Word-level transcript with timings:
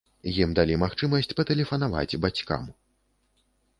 Ім 0.43 0.53
далі 0.59 0.77
магчымасць 0.83 1.35
патэлефанаваць 1.39 2.19
бацькам. 2.25 2.63